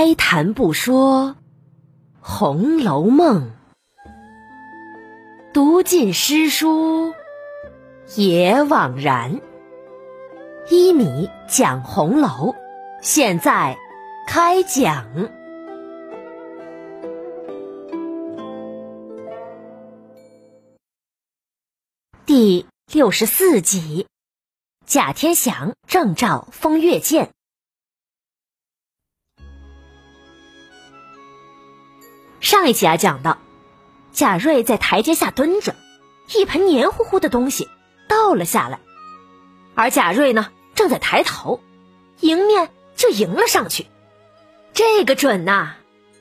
[0.00, 1.30] 开谈不说
[2.20, 3.50] 《红楼梦》，
[5.52, 7.14] 读尽诗书
[8.14, 9.40] 也枉然。
[10.70, 12.54] 一米讲红楼，
[13.02, 13.76] 现在
[14.28, 15.04] 开讲
[22.24, 24.06] 第六十四集：
[24.86, 27.32] 贾天祥正照风月剑。
[32.40, 33.38] 上一集啊，讲到
[34.12, 35.74] 贾瑞在台阶下蹲着，
[36.34, 37.68] 一盆黏糊糊的东西
[38.08, 38.78] 倒了下来，
[39.74, 41.60] 而贾瑞呢正在抬头，
[42.20, 43.86] 迎面就迎了上去。
[44.72, 45.74] 这个准呐，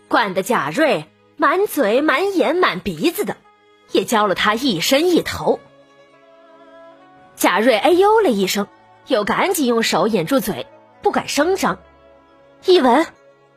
[0.08, 1.06] 灌得贾瑞
[1.38, 3.38] 满嘴、满眼、满鼻子的，
[3.92, 5.60] 也浇了他一身一头。
[7.36, 8.68] 贾瑞哎呦了一声，
[9.06, 10.66] 又赶紧用手掩住嘴，
[11.04, 11.78] 不敢声张。
[12.66, 13.06] 一闻，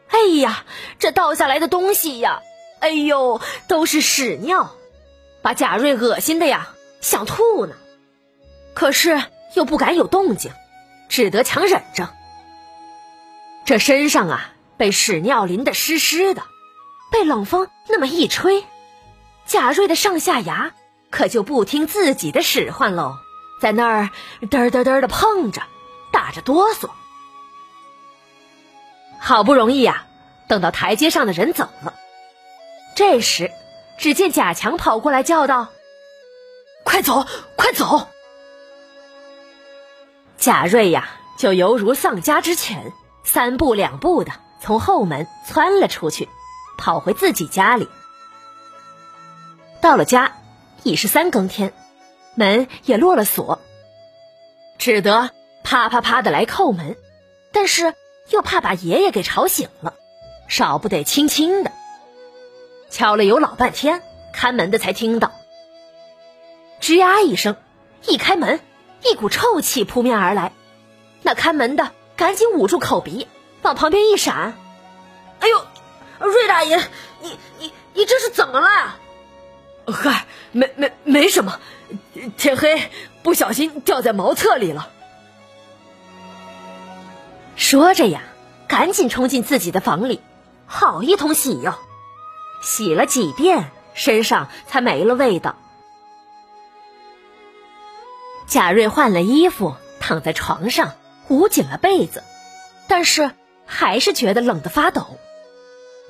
[0.08, 0.66] 哎呀，
[0.98, 2.42] 这倒下来的东西呀！
[2.80, 4.74] 哎呦，都是屎尿，
[5.42, 7.74] 把贾瑞恶心的呀，想吐呢。
[8.74, 9.22] 可是
[9.54, 10.50] 又不敢有动静，
[11.08, 12.08] 只得强忍着。
[13.66, 16.42] 这身上啊，被屎尿淋得湿湿的，
[17.12, 18.64] 被冷风那么一吹，
[19.46, 20.72] 贾瑞的上下牙
[21.10, 23.16] 可就不听自己的使唤喽，
[23.60, 25.62] 在那儿嘚嘚嘚的碰着，
[26.12, 26.88] 打着哆嗦。
[29.18, 30.06] 好不容易呀，
[30.48, 31.94] 等到台阶上的人走了。
[33.00, 33.50] 这时，
[33.96, 35.68] 只见贾强跑过来叫道
[36.84, 37.24] ：“快走，
[37.56, 38.06] 快走！”
[40.36, 42.92] 贾瑞呀，就犹如丧家之犬，
[43.24, 46.28] 三步两步的从后门窜了出去，
[46.76, 47.88] 跑回自己家里。
[49.80, 50.36] 到了家，
[50.82, 51.72] 已是三更天，
[52.34, 53.62] 门也落了锁，
[54.76, 55.30] 只得
[55.64, 56.98] 啪啪啪的来叩门，
[57.50, 57.94] 但是
[58.28, 59.94] 又怕把爷爷给吵醒了，
[60.48, 61.72] 少不得轻轻的。
[62.90, 64.02] 敲了有老半天，
[64.32, 65.30] 看门的才听到，
[66.80, 67.56] 吱呀一声，
[68.04, 68.60] 一开门，
[69.04, 70.52] 一股臭气扑面而来。
[71.22, 73.28] 那看门的赶紧捂住口鼻，
[73.62, 74.54] 往旁边一闪。
[75.38, 75.64] 哎呦，
[76.18, 76.78] 瑞大爷，
[77.22, 78.96] 你你你这是怎么了？
[79.86, 81.60] 嗨，没没没什么，
[82.36, 82.90] 天黑
[83.22, 84.90] 不小心掉在茅厕里了。
[87.54, 88.22] 说着呀，
[88.66, 90.20] 赶紧冲进自己的房里，
[90.66, 91.74] 好一通洗哟。
[92.60, 95.56] 洗了几遍，身上才没了味道。
[98.46, 100.94] 贾瑞换了衣服，躺在床上，
[101.28, 102.22] 捂紧了被子，
[102.88, 103.30] 但是
[103.64, 105.18] 还是觉得冷得发抖。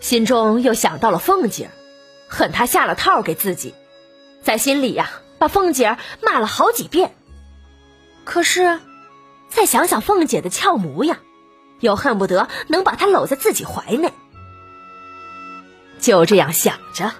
[0.00, 1.70] 心中又想到了凤姐，
[2.28, 3.74] 恨她下了套给自己，
[4.42, 7.14] 在心里呀，把凤姐骂了好几遍。
[8.24, 8.80] 可是，
[9.50, 11.18] 再想想凤姐的俏模样，
[11.80, 14.12] 又恨不得能把她搂在自己怀内。
[16.00, 17.12] 就这样想着，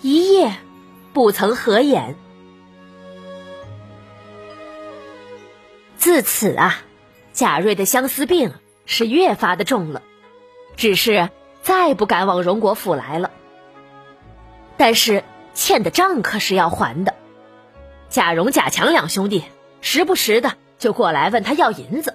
[0.00, 0.56] 一夜
[1.12, 2.16] 不曾合眼。
[5.96, 6.82] 自此啊，
[7.32, 8.52] 贾瑞的相思病
[8.86, 10.02] 是越发的重了，
[10.76, 11.30] 只是
[11.62, 13.30] 再不敢往荣国府来了。
[14.76, 15.22] 但是
[15.54, 17.14] 欠的账可是要还的，
[18.08, 19.44] 贾蓉、贾强两兄弟
[19.80, 22.14] 时不时的就过来问他要银子，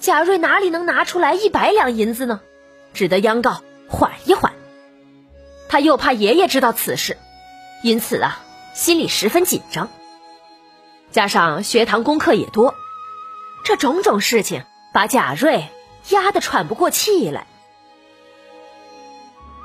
[0.00, 2.40] 贾瑞哪里能拿出来一百两银子呢？
[2.94, 4.52] 只得央告缓一缓。
[5.68, 7.18] 他又怕爷爷知道此事，
[7.82, 8.40] 因此啊，
[8.74, 9.88] 心里十分紧张。
[11.10, 12.74] 加上学堂功课也多，
[13.64, 15.68] 这种种事情把贾瑞
[16.10, 17.46] 压得喘不过气来。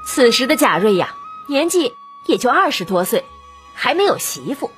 [0.06, 1.16] 此时的贾瑞呀，
[1.48, 1.94] 年纪
[2.28, 3.24] 也就二十多岁，
[3.74, 4.72] 还没有媳妇，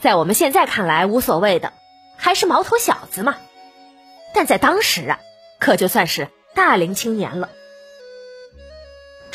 [0.00, 1.72] 在我们现在看来无所谓的，
[2.16, 3.36] 还是毛头小子嘛。
[4.34, 5.18] 但在当时啊，
[5.58, 7.48] 可就算是大龄青年了。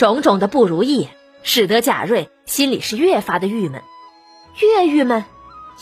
[0.01, 1.09] 种种的不如意，
[1.43, 3.83] 使得贾瑞心里是越发的郁闷，
[4.59, 5.25] 越郁闷，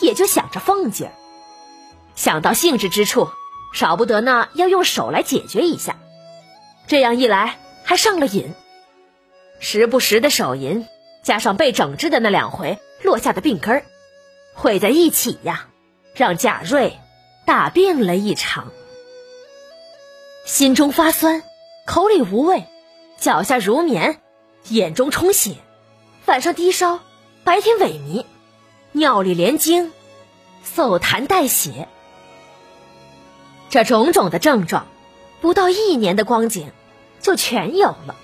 [0.02, 1.14] 也就想着凤姐儿。
[2.16, 3.30] 想到兴致之处，
[3.74, 5.96] 少不得呢要用手来解决一下。
[6.86, 8.54] 这样一来，还上了瘾，
[9.62, 10.86] 时不时的手淫，
[11.24, 13.86] 加上被整治的那两回落下的病根儿，
[14.54, 15.70] 汇在一起呀，
[16.14, 17.00] 让贾瑞
[17.46, 18.74] 大病了一场，
[20.44, 21.42] 心中发酸，
[21.86, 22.66] 口里无味。
[23.20, 24.22] 脚下如棉，
[24.70, 25.56] 眼中充血，
[26.26, 27.02] 晚上低烧，
[27.44, 28.26] 白天萎靡，
[28.94, 29.92] 尿里连精，
[30.66, 31.90] 嗽痰带血。
[33.70, 34.88] 这种种的症状，
[35.42, 36.72] 不到一年的光景，
[37.20, 38.16] 就全有了。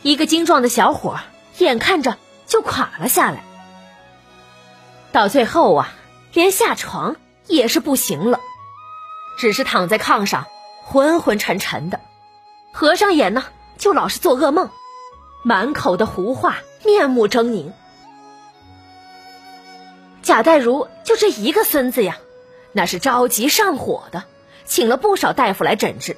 [0.00, 1.20] 一个精壮的小伙，
[1.58, 3.44] 眼看着就垮了下来。
[5.12, 5.92] 到最后啊，
[6.32, 8.40] 连下床也是不行了，
[9.38, 10.46] 只是躺在炕上，
[10.82, 12.00] 昏昏沉沉的。
[12.74, 13.44] 合上眼呢，
[13.78, 14.68] 就老是做噩梦，
[15.44, 17.70] 满口的胡话，面目狰狞。
[20.22, 22.18] 贾代儒就这一个孙子呀，
[22.72, 24.24] 那是着急上火的，
[24.64, 26.16] 请了不少大夫来诊治，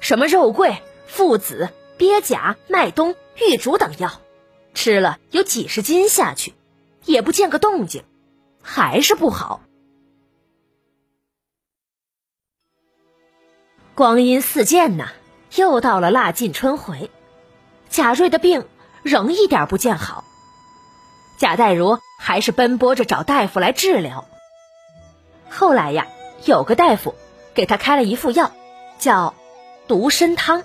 [0.00, 4.20] 什么肉桂、附子、鳖甲、麦冬、玉竹等药，
[4.74, 6.52] 吃了有几十斤下去，
[7.04, 8.02] 也不见个动静，
[8.60, 9.60] 还是不好。
[13.94, 15.12] 光阴似箭呐，
[15.54, 17.10] 又到了腊尽春回，
[17.88, 18.66] 贾瑞的病
[19.02, 20.24] 仍一点不见好。
[21.38, 24.26] 贾代儒还是奔波着找大夫来治疗。
[25.48, 26.06] 后来呀，
[26.44, 27.14] 有个大夫
[27.54, 28.52] 给他开了一副药，
[28.98, 29.34] 叫
[29.88, 30.62] 独参汤，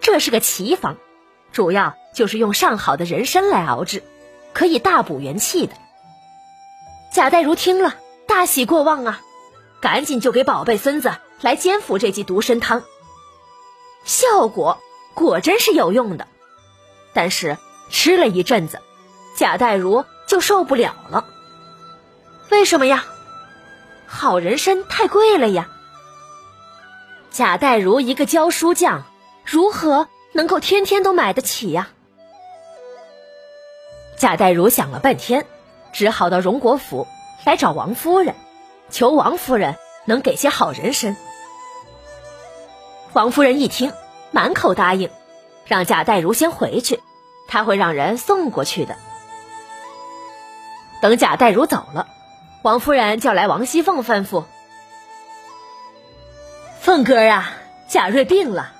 [0.00, 0.96] 这是个奇方，
[1.52, 4.02] 主要就是用上好的人参来熬制，
[4.52, 5.74] 可以大补元气的。
[7.12, 7.94] 贾代儒听了，
[8.26, 9.20] 大喜过望啊，
[9.80, 12.82] 赶紧就给宝贝孙子来煎服这剂独参汤。
[14.06, 14.78] 效果
[15.14, 16.26] 果真是有用的，
[17.12, 17.58] 但是
[17.90, 18.80] 吃了一阵子。
[19.36, 21.26] 贾代儒就受不了了，
[22.50, 23.04] 为什么呀？
[24.06, 25.68] 好人参太贵了呀。
[27.30, 29.04] 贾代儒一个教书匠，
[29.44, 31.88] 如何能够天天都买得起呀？
[34.16, 35.44] 贾代儒想了半天，
[35.92, 37.06] 只好到荣国府
[37.44, 38.34] 来找王夫人，
[38.88, 39.76] 求王夫人
[40.06, 41.14] 能给些好人参。
[43.16, 43.94] 王夫人一听，
[44.30, 45.08] 满口答应，
[45.64, 47.00] 让贾代儒先回去，
[47.48, 48.94] 他会让人送过去的。
[51.00, 52.08] 等贾代儒走了，
[52.60, 54.44] 王夫人叫来王熙凤，吩咐
[56.78, 57.54] ：“凤哥啊，
[57.88, 58.74] 贾瑞病了，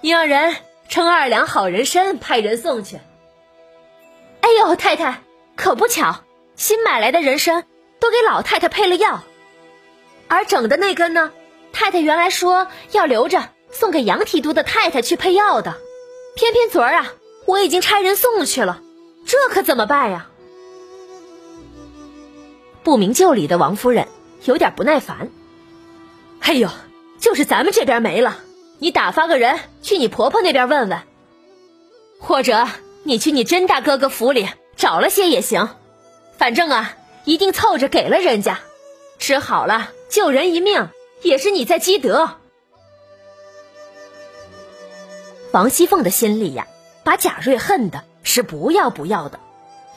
[0.00, 0.56] 你让人
[0.88, 2.98] 称二两好人参，派人送去。”
[4.40, 5.20] 哎呦，太太，
[5.54, 6.20] 可不巧，
[6.56, 7.66] 新买来的人参
[8.00, 9.22] 都给老太太配了药，
[10.28, 11.30] 而整的那根呢，
[11.74, 15.76] 太太原来说要留着送给杨提督的太太去配药的，
[16.36, 17.12] 偏偏昨儿啊，
[17.46, 18.80] 我已经差人送去了，
[19.26, 20.28] 这可怎么办呀？
[22.84, 24.08] 不明就里的王夫人
[24.44, 25.30] 有点不耐烦。
[26.40, 26.68] 哎呦，
[27.20, 28.38] 就是咱们这边没了，
[28.78, 30.98] 你打发个人去你婆婆那边问问，
[32.18, 32.68] 或者
[33.04, 35.68] 你去你甄大哥哥府里找了些也行，
[36.36, 38.58] 反正啊，一定凑着给了人家，
[39.18, 40.88] 吃好了救人一命，
[41.22, 42.41] 也是你在积德。
[45.52, 46.66] 王熙凤的心里呀，
[47.04, 49.38] 把贾瑞恨的是不要不要的，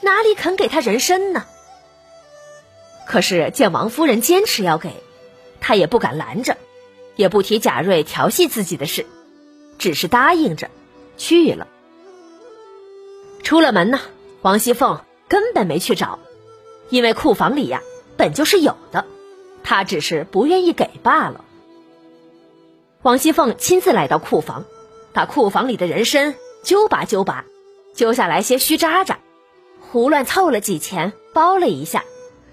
[0.02, 1.44] 哪里肯给他人参呢？
[3.06, 5.02] 可是见王夫人坚持要给，
[5.58, 6.58] 他也不敢拦着，
[7.14, 9.06] 也不提贾瑞调戏自己的事，
[9.78, 10.68] 只是答应着
[11.16, 11.66] 去了。
[13.42, 14.00] 出了门呢，
[14.42, 16.18] 王熙凤根本没去找，
[16.90, 17.80] 因为库房里呀
[18.18, 19.06] 本就是有的，
[19.64, 21.42] 她只是不愿意给罢了。
[23.00, 24.66] 王熙凤亲自来到库房，
[25.16, 27.46] 把库房里的人参揪拔揪拔，
[27.94, 29.18] 揪下来些虚渣渣，
[29.80, 32.04] 胡乱凑了几钱，包了一下。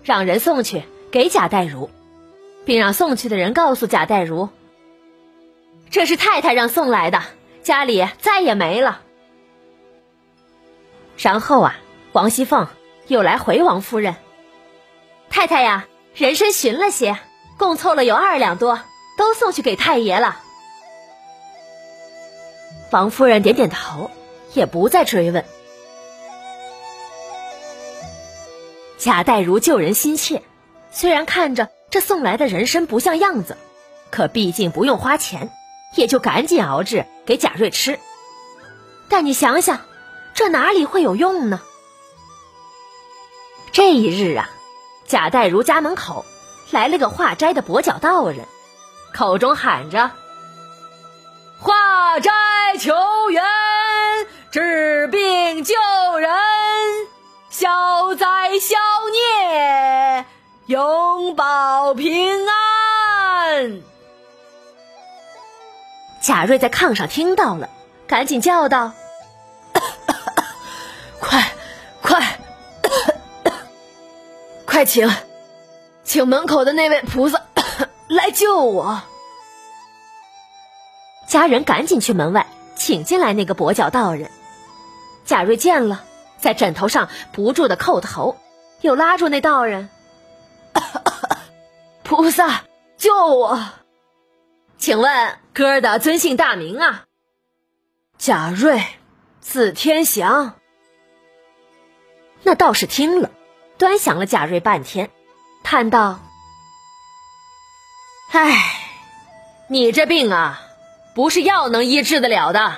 [0.01, 1.89] 让人送去给贾代儒，
[2.63, 4.47] 并让送去的人告诉贾代儒
[5.91, 7.21] ：“这是太太让送来的，
[7.63, 9.01] 家里再也没了。”
[11.19, 11.75] 然后啊，
[12.13, 12.69] 王熙凤
[13.07, 14.15] 又来回王夫人
[15.29, 15.85] ：“太太呀，
[16.15, 17.17] 人参寻了些，
[17.57, 18.79] 共凑了有二两多，
[19.17, 20.39] 都送去给太爷了。”
[22.93, 24.11] 王夫人点点头，
[24.53, 25.43] 也不再追问。
[28.99, 30.43] 贾代儒救人心切，
[30.91, 33.57] 虽然看着这送来的人参不像样子，
[34.11, 35.49] 可毕竟不用花钱，
[35.95, 37.99] 也就赶紧熬制给贾瑞吃。
[39.09, 39.81] 但你想想，
[40.35, 41.61] 这哪里会有用呢？
[43.71, 44.51] 这一日啊，
[45.07, 46.25] 贾代儒家门口
[46.69, 48.45] 来了个化斋的跛脚道人，
[49.15, 50.11] 口中喊着
[51.93, 52.31] ：“大斋
[52.79, 52.91] 求
[53.29, 53.43] 援，
[54.51, 55.75] 治病救
[56.17, 56.31] 人。”
[57.51, 58.25] 消灾
[58.59, 58.75] 消
[59.11, 60.25] 孽，
[60.65, 63.81] 永保平安。
[66.19, 67.69] 贾瑞在炕上听到了，
[68.07, 68.91] 赶紧叫道
[71.21, 71.51] ：“快，
[72.01, 72.39] 快，
[74.65, 75.07] 快请，
[76.03, 77.39] 请门口的那位菩萨
[78.09, 78.99] 来救我！”
[81.33, 84.29] 家人赶紧去门外请进来那个跛脚道人。
[85.25, 86.03] 贾瑞见了。
[86.37, 88.37] 在枕头上不住的叩头，
[88.81, 89.89] 又拉住那道人
[92.03, 92.65] ：“菩萨
[92.97, 93.69] 救我！
[94.77, 97.05] 请问哥儿的尊姓大名啊
[98.19, 98.83] ？”“贾瑞，
[99.39, 100.55] 字天祥。”
[102.43, 103.31] 那道士听了，
[103.77, 105.11] 端详了贾瑞半天，
[105.63, 106.19] 叹道
[108.33, 108.81] ：“唉，
[109.69, 110.61] 你这病啊，
[111.15, 112.75] 不是药能医治得了的。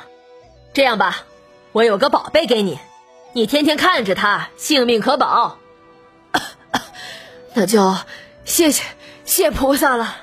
[0.73, 1.23] 这样吧，
[1.71, 2.79] 我有个宝贝给你，
[3.33, 5.57] 你天天看着它，性命可保。
[7.53, 7.95] 那就
[8.43, 8.83] 谢谢
[9.23, 10.17] 谢菩萨了。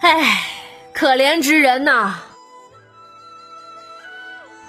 [0.00, 0.42] 唉，
[0.92, 2.20] 可怜之人呐！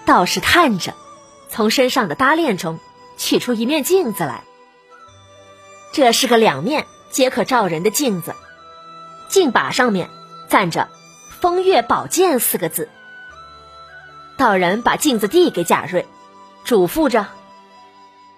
[0.06, 0.94] 道士叹着，
[1.50, 2.80] 从身上的搭链中
[3.18, 4.44] 取出一面镜子来。
[5.94, 8.36] 这是个两面皆可照人的镜子，
[9.30, 10.10] 镜把上面
[10.50, 10.90] 站着
[11.42, 12.88] “风月宝剑”四个字。
[14.38, 16.08] 道人把镜子递给贾瑞，
[16.64, 17.28] 嘱咐着：“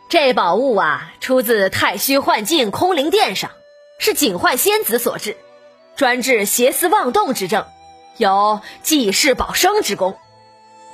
[0.10, 3.52] 这宝物啊，出自太虚幻境空灵殿上，
[4.00, 5.38] 是警幻仙子所制。”
[5.96, 7.68] 专治邪思妄动之症，
[8.18, 10.18] 有济世保生之功，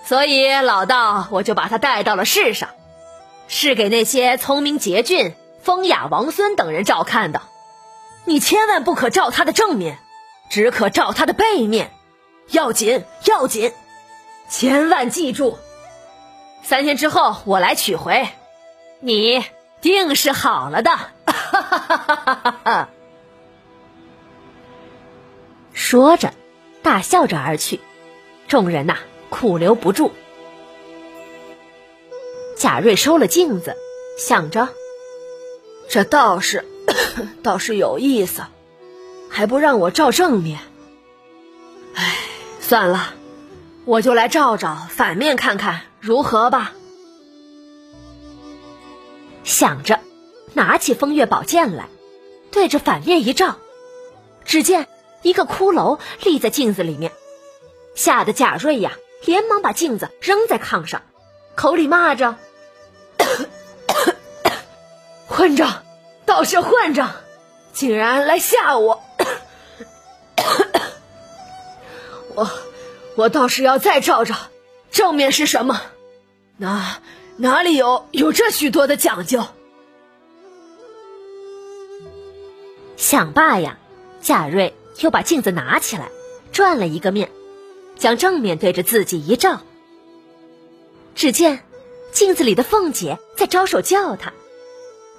[0.03, 2.71] 所以老道我就把他带到了世上，
[3.47, 7.43] 是给那些聪明捷俊、风雅王孙等人照看的。
[8.25, 9.99] 你千万不可照他的正面，
[10.49, 11.91] 只可照他的背面，
[12.51, 13.73] 要紧要紧，
[14.49, 15.57] 千万记住。
[16.63, 18.29] 三天之后我来取回，
[18.99, 19.43] 你
[19.81, 20.91] 定是好了的。
[20.91, 22.89] 哈哈哈哈哈哈！
[25.73, 26.33] 说着，
[26.81, 27.79] 大笑着而去。
[28.47, 28.97] 众人呐，
[29.29, 30.11] 苦留不住。
[32.57, 33.75] 贾瑞收了镜子，
[34.17, 34.69] 想着：
[35.87, 36.65] 这道士
[37.41, 38.43] 倒是有意思，
[39.29, 40.59] 还不让我照正面。
[42.69, 43.15] 算了，
[43.85, 46.71] 我就来照照反面看看如何吧。
[49.43, 49.99] 想着，
[50.53, 51.87] 拿起风月宝剑来，
[52.51, 53.57] 对着反面一照，
[54.45, 54.87] 只见。
[55.23, 57.11] 一个骷髅立在镜子里面，
[57.95, 58.91] 吓得贾瑞呀，
[59.25, 61.01] 连忙把镜子扔在炕上，
[61.55, 62.35] 口里骂着
[65.27, 65.83] ：“混账，
[66.27, 67.13] 倒是混账，
[67.73, 69.01] 竟然来吓我！
[72.39, 72.49] 我
[73.15, 74.35] 我倒是要再照照，
[74.91, 75.81] 正面是什么？
[76.57, 77.01] 哪
[77.37, 79.45] 哪里有有这许多的讲究？”
[82.97, 83.77] 想罢呀，
[84.21, 84.73] 贾瑞。
[85.01, 86.11] 又把镜子拿起来，
[86.51, 87.31] 转了一个面，
[87.97, 89.61] 将正面对着自己一照。
[91.15, 91.63] 只见
[92.11, 94.33] 镜子里的凤姐在招手叫他，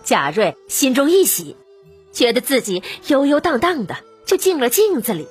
[0.05, 1.57] 贾瑞心中一喜，
[2.13, 3.97] 觉得自己悠悠荡荡的
[4.27, 5.27] 就进了镜子里，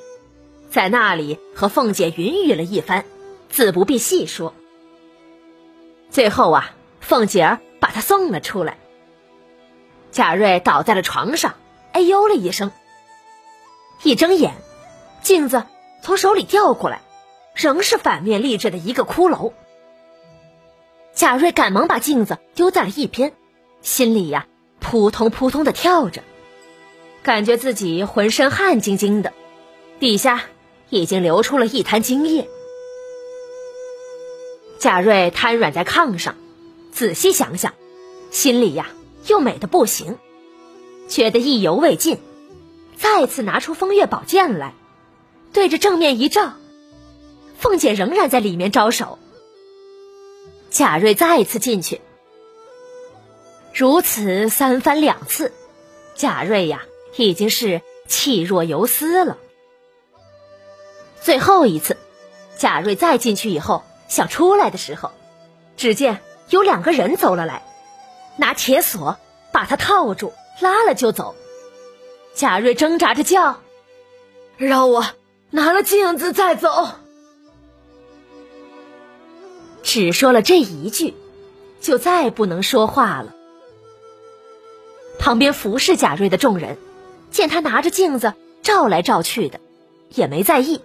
[0.69, 3.05] 在那里和凤姐云雨了一番，
[3.49, 4.53] 自不必细说。
[6.09, 6.71] 最后啊，
[7.01, 8.77] 凤姐儿把他送了出来，
[10.11, 11.55] 贾瑞倒在了床上，
[11.91, 12.71] 哎呦了一声。
[14.03, 14.53] 一睁眼，
[15.21, 15.63] 镜子
[16.01, 17.01] 从手里掉过来，
[17.55, 19.51] 仍是反面立着的一个骷髅。
[21.13, 23.33] 贾瑞赶忙把镜子丢在了一边，
[23.81, 24.45] 心里呀
[24.79, 26.21] 扑通扑通的跳着，
[27.23, 29.33] 感觉自己浑身汗津津的，
[29.99, 30.43] 底下
[30.89, 32.50] 已经流出了一滩精液。
[34.79, 36.36] 贾瑞瘫软在炕上，
[36.91, 37.74] 仔细想想，
[38.31, 38.89] 心里呀
[39.27, 40.17] 又美的不行，
[41.08, 42.17] 觉得意犹未尽。
[42.98, 44.74] 再次拿出风月宝剑来，
[45.53, 46.53] 对着正面一照，
[47.58, 49.19] 凤姐仍然在里面招手。
[50.69, 52.01] 贾瑞再次进去，
[53.74, 55.51] 如此三番两次，
[56.15, 56.84] 贾瑞呀
[57.15, 59.38] 已经是气若游丝了。
[61.21, 61.97] 最后一次，
[62.57, 65.11] 贾瑞再进去以后，想出来的时候，
[65.77, 67.63] 只见有两个人走了来，
[68.38, 69.17] 拿铁锁
[69.51, 71.35] 把他套住，拉了就走。
[72.33, 73.59] 贾瑞挣扎着叫
[74.57, 75.05] ：“让我
[75.49, 76.88] 拿了镜子再走。”
[79.83, 81.15] 只说了这一句，
[81.81, 83.35] 就再不能说话了。
[85.17, 86.77] 旁边服侍贾瑞的众人，
[87.29, 89.59] 见他拿着镜子照来照去的，
[90.09, 90.81] 也没在意。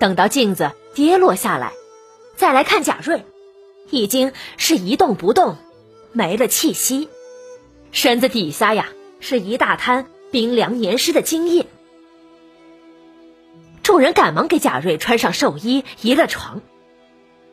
[0.00, 1.72] 等到镜子跌落下来，
[2.34, 3.24] 再来看贾瑞，
[3.90, 5.56] 已经是一动不动，
[6.10, 7.08] 没了气息，
[7.92, 8.88] 身子底下呀
[9.20, 10.06] 是一大滩。
[10.32, 11.66] 冰凉黏湿的精液，
[13.82, 16.62] 众人赶忙给贾瑞穿上寿衣，移了床。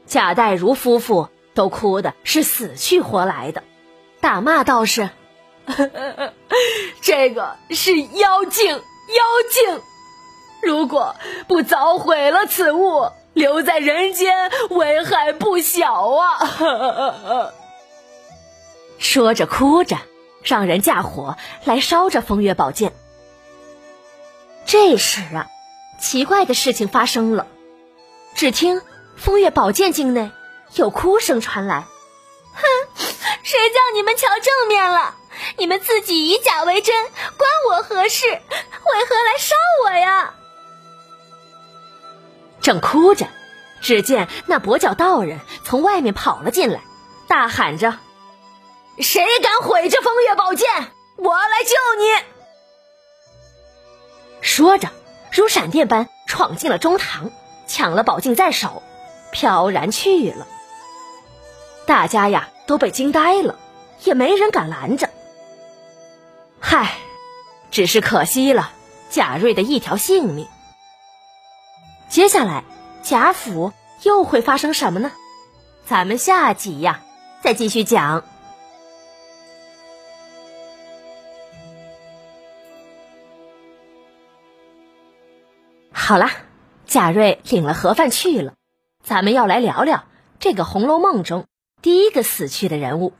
[0.06, 3.64] 贾代儒夫妇都哭的是死去活来的，
[4.22, 5.10] 大骂道士
[7.02, 8.84] ：“这个是妖精，妖
[9.50, 9.82] 精！
[10.62, 11.16] 如果
[11.48, 17.52] 不早毁了此物，留在人间，危害不小啊！”
[19.00, 19.98] 说着哭着。
[20.44, 21.36] 让人架火
[21.66, 22.94] 来烧着风月宝剑。
[24.66, 25.48] 这时啊，
[26.00, 27.48] 奇怪的事情发生了。
[28.34, 28.82] 只听
[29.18, 30.32] 风月宝剑境内
[30.76, 31.84] 有哭声传来
[32.56, 32.64] ：“哼，
[33.44, 35.16] 谁叫你们瞧正面了？
[35.58, 36.96] 你们自己以假为真，
[37.38, 38.26] 关我何事？
[38.30, 40.34] 为何来烧我呀？”
[42.68, 43.28] 正哭着，
[43.80, 46.82] 只见那跛脚道人从外面跑了进来，
[47.26, 47.98] 大喊着
[49.00, 50.68] ：“谁敢毁这风月宝剑，
[51.16, 52.26] 我来救你！”
[54.44, 54.90] 说着，
[55.32, 57.32] 如闪电般闯进了中堂，
[57.68, 58.84] 抢了宝镜在手，
[59.32, 60.46] 飘然去了。
[61.86, 63.58] 大家呀都被惊呆了，
[64.04, 65.10] 也没人敢拦着。
[66.60, 66.98] 嗨，
[67.72, 68.74] 只是可惜了
[69.10, 70.50] 贾瑞的一条性命。
[72.10, 72.64] 接下来，
[73.04, 73.74] 贾府
[74.04, 75.12] 又会发生什么呢？
[75.86, 77.04] 咱们下集呀，
[77.42, 78.24] 再继续讲。
[85.92, 86.32] 好啦，
[86.86, 88.54] 贾瑞领了盒饭去了，
[89.04, 90.06] 咱们要来聊聊
[90.40, 91.46] 这个《红楼梦》中
[91.82, 93.14] 第一个死去的人物。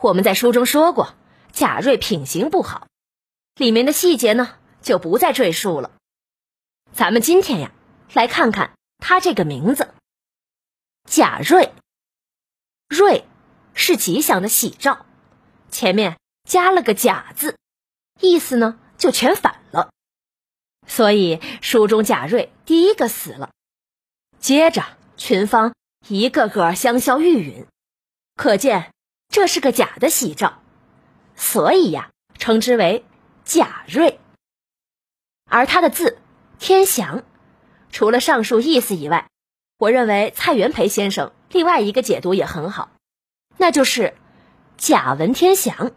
[0.00, 1.14] 我们在书中说过，
[1.52, 2.88] 贾瑞品行不好，
[3.54, 5.92] 里面的细节呢就不再赘述了。
[6.92, 7.72] 咱们今天呀。
[8.12, 9.92] 来看看他这个名字，
[11.04, 11.72] 贾瑞。
[12.88, 13.24] 瑞
[13.74, 15.04] 是吉祥的喜兆，
[15.70, 17.58] 前面加了个贾字，
[18.20, 19.90] 意思呢就全反了。
[20.86, 23.50] 所以书中贾瑞第一个死了，
[24.38, 24.84] 接着
[25.16, 25.74] 群芳
[26.08, 27.66] 一个个香消玉殒，
[28.36, 28.92] 可见
[29.28, 30.62] 这是个假的喜兆，
[31.34, 33.04] 所以呀称之为
[33.44, 34.20] 贾瑞。
[35.50, 36.18] 而他的字
[36.58, 37.24] 天祥。
[37.96, 39.30] 除了上述意思以外，
[39.78, 42.90] 我认为蔡元培先生另外一个解读也很好，
[43.56, 44.14] 那就是
[44.76, 45.92] 贾文天祥，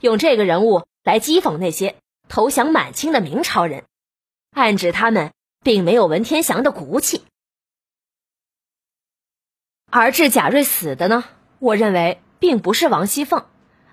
[0.00, 1.96] 用这个人物来讥讽那些
[2.28, 3.82] 投降满清的明朝人，
[4.52, 5.32] 暗指他们
[5.64, 7.24] 并没有文天祥的骨气。
[9.90, 11.24] 而致贾瑞死的呢，
[11.58, 13.44] 我认为并不是王熙凤，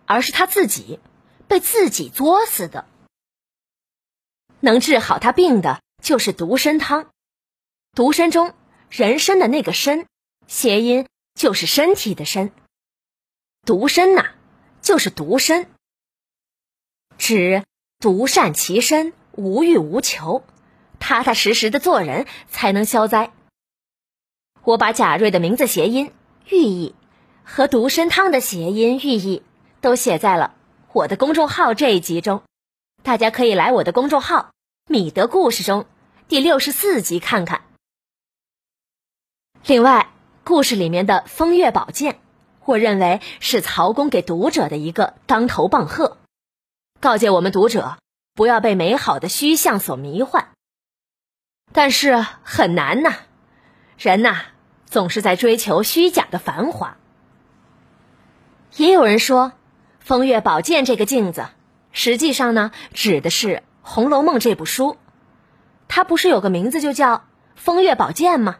[0.05, 0.99] 而是他自己
[1.47, 2.85] 被自己作死的。
[4.59, 7.09] 能治好他病的就是独参汤。
[7.95, 8.53] 独身中，
[8.89, 10.05] 人参的那个参，
[10.47, 12.51] 谐音就是身体的身。
[13.65, 14.31] 独身呐，
[14.81, 15.67] 就是独身，
[17.17, 17.63] 指
[17.99, 20.43] 独善其身，无欲无求，
[20.99, 23.31] 踏踏实实的做人，才能消灾。
[24.65, 26.11] 我把贾瑞的名字谐音
[26.49, 26.95] 寓意
[27.45, 29.41] 和独参汤的谐音寓意
[29.79, 30.57] 都写在了
[30.91, 32.43] 我的公众号这一集中，
[33.03, 34.51] 大家可以来我的公众号
[34.89, 35.85] “米德故事”中
[36.27, 37.64] 第六十四集看看。
[39.67, 40.09] 另外，
[40.43, 42.19] 故事里面的风月宝剑，
[42.65, 46.17] 我认为是曹公给读者的一个当头棒喝，
[46.99, 47.97] 告诫我们读者
[48.35, 50.49] 不要被美好的虚像所迷幻。
[51.73, 53.15] 但是很难呐，
[53.97, 54.43] 人呐
[54.85, 56.97] 总是在追求虚假的繁华。
[58.75, 59.53] 也有人说，
[59.99, 61.47] 风月宝剑这个镜子，
[61.91, 63.47] 实际上呢指的是
[63.81, 64.97] 《红楼梦》这部书，
[65.87, 67.17] 它不是有个名字就叫
[67.55, 68.57] 《风月宝剑》吗？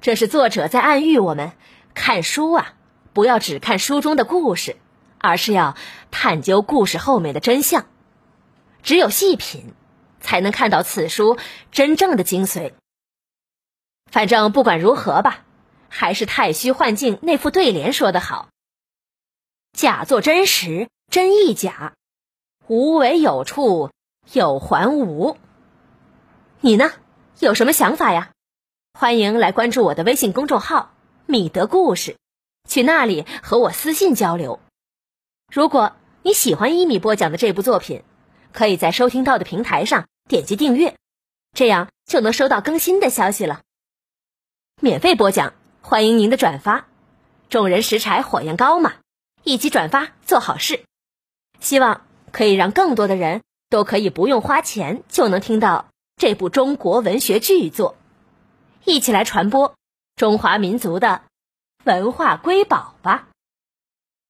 [0.00, 1.52] 这是作者在暗喻我们
[1.92, 2.74] 看书啊，
[3.12, 4.76] 不要只看书中的故事，
[5.18, 5.76] 而是要
[6.10, 7.86] 探究故事后面的真相。
[8.82, 9.74] 只有细品，
[10.18, 11.36] 才能看到此书
[11.70, 12.72] 真正的精髓。
[14.10, 15.44] 反正不管如何吧，
[15.90, 18.48] 还是太虚幻境那副对联说得好
[19.76, 21.92] ：“假作真实，真亦假；
[22.66, 23.90] 无为有处，
[24.32, 25.36] 有还无。”
[26.62, 26.90] 你呢，
[27.38, 28.30] 有什么想法呀？
[28.92, 30.92] 欢迎来关注我的微信公众号
[31.24, 32.16] “米德故事”，
[32.68, 34.60] 去那里和我私信交流。
[35.50, 38.02] 如果你喜欢一米播讲的这部作品，
[38.52, 40.96] 可以在收听到的平台上点击订阅，
[41.52, 43.62] 这样就能收到更新的消息了。
[44.82, 46.86] 免费播讲，欢迎您的转发。
[47.48, 48.94] 众人拾柴火焰高嘛，
[49.44, 50.84] 一起转发做好事，
[51.60, 57.96] 希望可以让更多的人都可以不用花钱就能听到这部中国文学巨作。
[58.84, 59.74] 一起来传播
[60.16, 61.22] 中华民族的
[61.84, 63.29] 文化瑰宝吧！